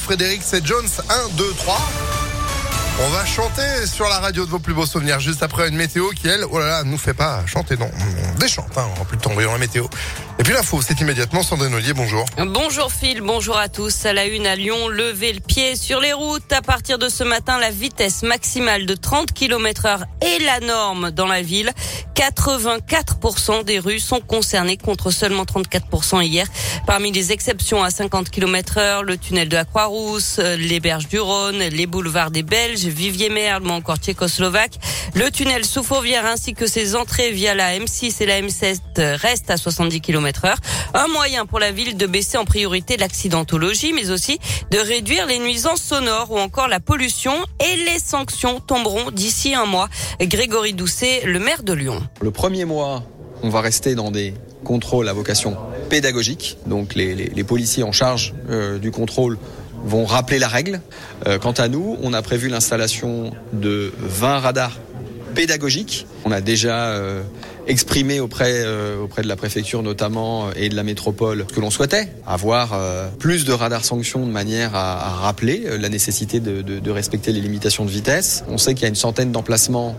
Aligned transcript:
Frédéric, 0.00 0.42
c'est 0.44 0.64
Jones. 0.66 0.88
1, 1.08 1.28
2, 1.36 1.52
3. 1.58 1.90
On 3.02 3.08
va 3.08 3.24
chanter 3.24 3.86
sur 3.86 4.08
la 4.08 4.18
radio 4.18 4.44
de 4.44 4.50
vos 4.50 4.58
plus 4.58 4.74
beaux 4.74 4.84
souvenirs 4.84 5.20
juste 5.20 5.42
après 5.42 5.68
une 5.68 5.76
météo 5.76 6.10
qui, 6.10 6.28
elle, 6.28 6.44
oh 6.50 6.58
là 6.58 6.66
là, 6.66 6.84
nous 6.84 6.98
fait 6.98 7.14
pas 7.14 7.42
chanter, 7.46 7.78
non. 7.78 7.90
On 8.34 8.38
déchante, 8.38 8.76
hein, 8.76 8.86
en 9.00 9.04
plus 9.06 9.16
de 9.16 9.22
temps 9.22 9.30
voyons 9.32 9.52
la 9.52 9.58
météo. 9.58 9.86
Et 10.38 10.42
puis 10.42 10.52
l'info, 10.52 10.82
c'est 10.86 11.00
immédiatement 11.00 11.42
Sandrine 11.42 11.74
Ollier, 11.74 11.94
bonjour. 11.94 12.26
Bonjour 12.36 12.92
Phil, 12.92 13.22
bonjour 13.22 13.56
à 13.56 13.70
tous. 13.70 14.04
À 14.04 14.12
la 14.12 14.26
une 14.26 14.46
à 14.46 14.54
Lyon, 14.54 14.88
levez 14.88 15.32
le 15.32 15.40
pied 15.40 15.76
sur 15.76 15.98
les 16.00 16.12
routes. 16.12 16.52
À 16.52 16.60
partir 16.60 16.98
de 16.98 17.08
ce 17.08 17.24
matin, 17.24 17.58
la 17.58 17.70
vitesse 17.70 18.22
maximale 18.22 18.84
de 18.84 18.94
30 18.94 19.32
km 19.32 19.86
heure 19.86 20.04
est 20.20 20.42
la 20.42 20.60
norme 20.60 21.10
dans 21.10 21.26
la 21.26 21.40
ville. 21.40 21.72
84% 22.14 23.64
des 23.64 23.78
rues 23.78 24.00
sont 24.00 24.20
concernées 24.20 24.76
contre 24.76 25.10
seulement 25.10 25.44
34% 25.44 26.24
hier. 26.24 26.46
Parmi 26.86 27.12
les 27.12 27.32
exceptions 27.32 27.82
à 27.82 27.90
50 27.90 28.30
km 28.30 28.78
heure, 28.78 29.02
le 29.02 29.16
tunnel 29.16 29.48
de 29.48 29.56
la 29.56 29.64
Croix-Rousse, 29.64 30.38
les 30.38 30.80
berges 30.80 31.08
du 31.08 31.20
Rhône, 31.20 31.58
les 31.58 31.86
boulevards 31.86 32.30
des 32.30 32.42
Belges, 32.42 32.84
Vivier-Merle 32.84 33.66
ou 33.66 33.70
encore 33.70 33.96
tchécoslovaque. 33.96 34.78
Le 35.14 35.30
tunnel 35.30 35.64
sous 35.64 35.84
ainsi 36.24 36.54
que 36.54 36.66
ses 36.66 36.94
entrées 36.94 37.32
via 37.32 37.54
la 37.54 37.78
M6 37.78 38.22
et 38.22 38.26
la 38.26 38.40
M7 38.40 39.16
restent 39.16 39.50
à 39.50 39.56
70 39.56 40.00
km 40.00 40.44
heure. 40.44 40.58
Un 40.94 41.08
moyen 41.08 41.46
pour 41.46 41.58
la 41.58 41.72
ville 41.72 41.96
de 41.96 42.06
baisser 42.06 42.38
en 42.38 42.44
priorité 42.44 42.96
l'accidentologie, 42.96 43.92
mais 43.92 44.10
aussi 44.10 44.38
de 44.70 44.78
réduire 44.78 45.26
les 45.26 45.38
nuisances 45.38 45.82
sonores 45.82 46.30
ou 46.30 46.38
encore 46.38 46.68
la 46.68 46.80
pollution 46.80 47.34
et 47.60 47.76
les 47.76 47.98
sanctions 47.98 48.60
tomberont 48.60 49.10
d'ici 49.10 49.54
un 49.54 49.66
mois. 49.66 49.88
Grégory 50.20 50.72
Doucet, 50.72 51.22
le 51.24 51.38
maire 51.38 51.62
de 51.62 51.72
Lyon. 51.72 51.99
Le 52.20 52.30
premier 52.30 52.64
mois, 52.64 53.02
on 53.42 53.48
va 53.48 53.60
rester 53.60 53.94
dans 53.94 54.10
des 54.10 54.34
contrôles 54.64 55.08
à 55.08 55.12
vocation 55.12 55.56
pédagogique. 55.88 56.58
Donc 56.66 56.94
les, 56.94 57.44
policiers 57.44 57.82
en 57.82 57.92
charge 57.92 58.34
euh, 58.50 58.78
du 58.78 58.90
contrôle 58.90 59.38
vont 59.84 60.04
rappeler 60.04 60.38
la 60.38 60.48
règle. 60.48 60.80
Euh, 61.26 61.38
quant 61.38 61.52
à 61.52 61.68
nous, 61.68 61.96
on 62.02 62.12
a 62.12 62.22
prévu 62.22 62.48
l'installation 62.48 63.32
de 63.52 63.92
20 63.98 64.38
radars 64.40 64.78
pédagogiques. 65.34 66.06
On 66.24 66.32
a 66.32 66.40
déjà 66.40 66.90
euh, 66.90 67.22
exprimé 67.70 68.20
auprès, 68.20 68.52
euh, 68.64 69.02
auprès 69.02 69.22
de 69.22 69.28
la 69.28 69.36
préfecture 69.36 69.82
notamment 69.82 70.48
euh, 70.48 70.52
et 70.56 70.68
de 70.68 70.76
la 70.76 70.82
métropole 70.82 71.44
ce 71.48 71.54
que 71.54 71.60
l'on 71.60 71.70
souhaitait, 71.70 72.08
avoir 72.26 72.72
euh, 72.74 73.08
plus 73.18 73.44
de 73.44 73.52
radars 73.52 73.84
sanctions 73.84 74.26
de 74.26 74.30
manière 74.30 74.74
à, 74.74 75.06
à 75.06 75.10
rappeler 75.10 75.78
la 75.78 75.88
nécessité 75.88 76.40
de, 76.40 76.62
de, 76.62 76.78
de, 76.80 76.90
respecter 76.90 77.32
les 77.32 77.40
limitations 77.40 77.84
de 77.84 77.90
vitesse. 77.90 78.44
On 78.48 78.58
sait 78.58 78.74
qu'il 78.74 78.82
y 78.82 78.86
a 78.86 78.88
une 78.88 78.94
centaine 78.94 79.32
d'emplacements 79.32 79.96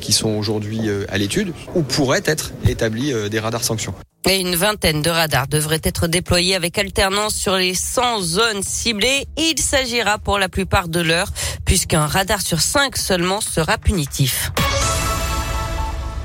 qui 0.00 0.12
sont 0.12 0.30
aujourd'hui 0.30 0.82
à 1.08 1.16
l'étude 1.16 1.52
où 1.74 1.82
pourraient 1.82 2.22
être 2.26 2.52
établis 2.68 3.12
des 3.30 3.40
radars 3.40 3.64
sanctions. 3.64 3.94
Et 4.28 4.40
une 4.40 4.54
vingtaine 4.54 5.02
de 5.02 5.10
radars 5.10 5.48
devraient 5.48 5.80
être 5.82 6.06
déployés 6.06 6.54
avec 6.54 6.78
alternance 6.78 7.34
sur 7.34 7.56
les 7.56 7.74
100 7.74 8.20
zones 8.20 8.62
ciblées. 8.62 9.26
Il 9.36 9.58
s'agira 9.58 10.18
pour 10.18 10.38
la 10.38 10.48
plupart 10.48 10.88
de 10.88 11.00
l'heure, 11.00 11.30
puisqu'un 11.64 12.06
radar 12.06 12.40
sur 12.40 12.60
5 12.60 12.96
seulement 12.96 13.40
sera 13.40 13.78
punitif. 13.78 14.52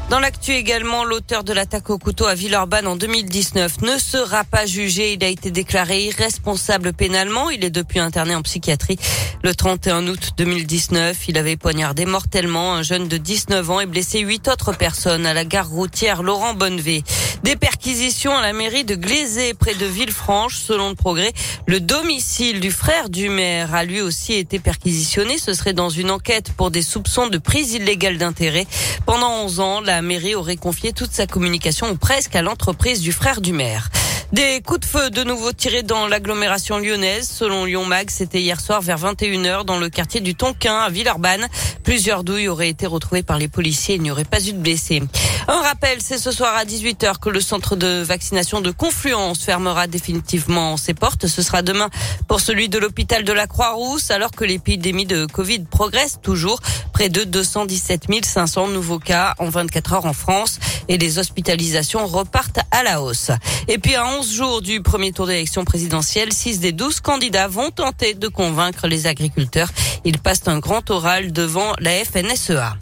Dans 0.09 0.19
l'actu 0.19 0.53
également, 0.53 1.03
l'auteur 1.03 1.43
de 1.43 1.53
l'attaque 1.53 1.91
au 1.91 1.99
couteau 1.99 2.25
à 2.25 2.33
Villeurbanne 2.33 2.87
en 2.87 2.95
2019 2.95 3.81
ne 3.81 3.99
sera 3.99 4.43
pas 4.43 4.65
jugé. 4.65 5.13
Il 5.13 5.23
a 5.23 5.27
été 5.27 5.51
déclaré 5.51 6.05
irresponsable 6.05 6.93
pénalement. 6.93 7.51
Il 7.51 7.63
est 7.63 7.69
depuis 7.69 7.99
interné 7.99 8.33
en 8.33 8.41
psychiatrie. 8.41 8.97
Le 9.43 9.53
31 9.53 10.07
août 10.07 10.31
2019, 10.35 11.27
il 11.27 11.37
avait 11.37 11.57
poignardé 11.57 12.07
mortellement 12.07 12.73
un 12.73 12.81
jeune 12.81 13.07
de 13.07 13.17
19 13.17 13.69
ans 13.69 13.79
et 13.81 13.85
blessé 13.85 14.21
huit 14.21 14.47
autres 14.47 14.73
personnes 14.73 15.27
à 15.27 15.35
la 15.35 15.45
gare 15.45 15.69
routière 15.69 16.23
Laurent 16.23 16.55
Bonnevé. 16.55 17.03
Des 17.43 17.55
perquisitions 17.55 18.35
à 18.35 18.41
la 18.41 18.53
mairie 18.53 18.83
de 18.83 18.95
Glazé 18.95 19.53
près 19.53 19.75
de 19.75 19.85
Villefranche. 19.85 20.57
Selon 20.57 20.89
le 20.89 20.95
progrès, 20.95 21.33
le 21.67 21.79
domicile 21.79 22.59
du 22.59 22.71
frère 22.71 23.09
du 23.09 23.29
maire 23.29 23.75
a 23.75 23.83
lui 23.83 24.01
aussi 24.01 24.33
été 24.33 24.57
perquisitionné. 24.57 25.37
Ce 25.37 25.53
serait 25.53 25.73
dans 25.73 25.89
une 25.89 26.09
enquête 26.09 26.51
pour 26.57 26.71
des 26.71 26.81
soupçons 26.81 27.27
de 27.27 27.37
prise 27.37 27.73
illégale 27.73 28.17
d'intérêt. 28.17 28.65
Pendant 29.05 29.43
11 29.43 29.59
ans, 29.59 29.81
la 29.81 29.99
la 29.99 30.03
mairie 30.03 30.33
aurait 30.33 30.55
confié 30.55 30.93
toute 30.93 31.11
sa 31.11 31.27
communication 31.27 31.89
ou 31.89 31.97
presque 31.97 32.33
à 32.33 32.41
l'entreprise 32.41 33.01
du 33.01 33.11
frère 33.11 33.41
du 33.41 33.51
maire. 33.51 33.89
Des 34.31 34.61
coups 34.61 34.81
de 34.81 34.85
feu 34.85 35.09
de 35.09 35.23
nouveau 35.23 35.53
tirés 35.53 35.81
dans 35.81 36.05
l'agglomération 36.05 36.77
lyonnaise. 36.77 37.27
Selon 37.27 37.65
Lyon 37.65 37.83
Mag, 37.85 38.11
c'était 38.11 38.39
hier 38.39 38.61
soir 38.61 38.79
vers 38.79 38.99
21h 38.99 39.65
dans 39.65 39.79
le 39.79 39.89
quartier 39.89 40.21
du 40.21 40.35
Tonquin 40.35 40.77
à 40.77 40.89
Villeurbanne. 40.91 41.47
Plusieurs 41.83 42.23
douilles 42.23 42.47
auraient 42.47 42.69
été 42.69 42.85
retrouvées 42.85 43.23
par 43.23 43.39
les 43.39 43.47
policiers. 43.47 43.95
Il 43.95 44.03
n'y 44.03 44.11
aurait 44.11 44.25
pas 44.25 44.39
eu 44.45 44.53
de 44.53 44.59
blessés. 44.59 45.01
Un 45.47 45.61
rappel, 45.63 45.97
c'est 45.99 46.19
ce 46.19 46.29
soir 46.29 46.55
à 46.55 46.63
18h 46.63 47.17
que 47.17 47.29
le 47.29 47.41
centre 47.41 47.75
de 47.75 48.03
vaccination 48.03 48.61
de 48.61 48.69
Confluence 48.69 49.43
fermera 49.43 49.87
définitivement 49.87 50.77
ses 50.77 50.93
portes. 50.93 51.25
Ce 51.25 51.41
sera 51.41 51.63
demain 51.63 51.89
pour 52.27 52.39
celui 52.39 52.69
de 52.69 52.77
l'hôpital 52.77 53.23
de 53.23 53.33
la 53.33 53.47
Croix-Rousse 53.47 54.11
alors 54.11 54.29
que 54.29 54.43
l'épidémie 54.45 55.07
de 55.07 55.25
Covid 55.25 55.65
progresse 55.71 56.19
toujours. 56.21 56.59
Près 56.99 57.07
de 57.07 57.23
217 57.23 58.25
500 58.25 58.67
nouveaux 58.67 58.99
cas 58.99 59.33
en 59.39 59.47
24 59.47 59.93
heures 59.93 60.05
en 60.05 60.11
France 60.11 60.59
et 60.89 60.97
les 60.97 61.17
hospitalisations 61.17 62.05
repartent 62.05 62.59
à 62.71 62.83
la 62.83 63.01
hausse. 63.01 63.31
Et 63.69 63.77
puis 63.77 63.95
à 63.95 64.05
11 64.05 64.29
jours 64.29 64.61
du 64.61 64.81
premier 64.81 65.13
tour 65.13 65.25
d'élection 65.25 65.63
présidentielle, 65.63 66.33
6 66.33 66.59
des 66.59 66.73
12 66.73 66.99
candidats 66.99 67.47
vont 67.47 67.71
tenter 67.71 68.15
de 68.15 68.27
convaincre 68.27 68.87
les 68.87 69.07
agriculteurs. 69.07 69.69
Ils 70.03 70.19
passent 70.19 70.49
un 70.49 70.59
grand 70.59 70.89
oral 70.89 71.31
devant 71.31 71.71
la 71.79 72.03
FNSEA. 72.03 72.75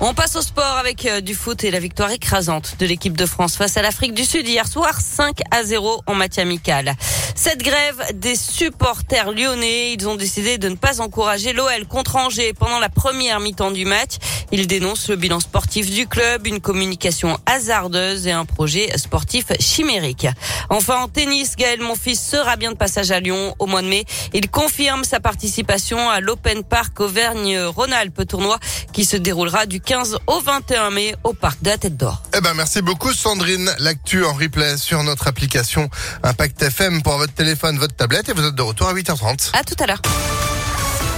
On 0.00 0.12
passe 0.12 0.34
au 0.34 0.42
sport 0.42 0.76
avec 0.76 1.06
euh, 1.06 1.20
du 1.20 1.34
foot 1.34 1.62
et 1.62 1.70
la 1.70 1.78
victoire 1.78 2.10
écrasante 2.10 2.76
de 2.80 2.86
l'équipe 2.86 3.16
de 3.16 3.26
France 3.26 3.56
face 3.56 3.76
à 3.76 3.82
l'Afrique 3.82 4.12
du 4.12 4.24
Sud 4.24 4.46
hier 4.46 4.66
soir 4.66 5.00
5 5.00 5.38
à 5.52 5.62
0 5.62 6.02
en 6.06 6.14
match 6.14 6.36
amical. 6.38 6.94
Cette 7.36 7.62
grève 7.62 8.02
des 8.14 8.36
supporters 8.36 9.32
lyonnais, 9.32 9.92
ils 9.92 10.08
ont 10.08 10.14
décidé 10.14 10.58
de 10.58 10.68
ne 10.68 10.76
pas 10.76 11.00
encourager 11.00 11.52
l'OL 11.52 11.86
contre 11.88 12.16
Angers 12.16 12.52
pendant 12.52 12.78
la 12.78 12.88
première 12.88 13.40
mi-temps 13.40 13.70
du 13.70 13.84
match. 13.84 14.12
Ils 14.52 14.66
dénoncent 14.66 15.08
le 15.08 15.16
bilan 15.16 15.40
sportif 15.40 15.90
du 15.90 16.06
club, 16.06 16.46
une 16.46 16.60
communication 16.60 17.38
hasardeuse 17.46 18.26
et 18.26 18.32
un 18.32 18.44
projet 18.44 18.96
sportif 18.98 19.46
chimérique. 19.58 20.28
Enfin, 20.70 21.02
en 21.02 21.08
tennis, 21.08 21.56
Gaël 21.56 21.80
Monfils 21.80 22.16
sera 22.16 22.56
bien 22.56 22.72
de 22.72 22.76
passage 22.76 23.10
à 23.10 23.20
Lyon 23.20 23.54
au 23.58 23.66
mois 23.66 23.82
de 23.82 23.88
mai. 23.88 24.04
Il 24.32 24.48
confirme 24.48 25.04
sa 25.04 25.18
participation 25.18 26.08
à 26.10 26.20
l'Open 26.20 26.62
Park 26.62 27.00
Auvergne-Rhône-Alpes 27.00 28.26
tournoi 28.28 28.58
qui 28.92 29.04
se 29.04 29.16
déroulera 29.16 29.66
du 29.66 29.80
15 29.84 30.18
au 30.26 30.40
21 30.40 30.90
mai 30.90 31.14
au 31.24 31.32
parc 31.32 31.62
de 31.62 31.70
la 31.70 31.78
Tête 31.78 31.96
d'Or. 31.96 32.22
Eh 32.36 32.40
ben, 32.40 32.54
merci 32.54 32.82
beaucoup 32.82 33.12
Sandrine. 33.12 33.70
L'actu 33.78 34.24
en 34.24 34.32
replay 34.32 34.76
sur 34.76 35.02
notre 35.02 35.28
application 35.28 35.88
Impact 36.22 36.62
FM 36.62 37.02
pour 37.02 37.16
votre 37.18 37.34
téléphone, 37.34 37.78
votre 37.78 37.94
tablette 37.94 38.28
et 38.28 38.32
vous 38.32 38.44
êtes 38.44 38.54
de 38.54 38.62
retour 38.62 38.88
à 38.88 38.94
8h30. 38.94 39.50
À 39.52 39.62
tout 39.64 39.76
à 39.78 39.86
l'heure. 39.86 40.02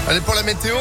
Allez 0.08 0.20
pour 0.20 0.34
la 0.34 0.42
météo. 0.42 0.76